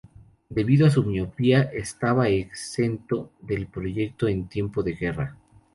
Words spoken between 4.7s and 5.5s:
de guerra.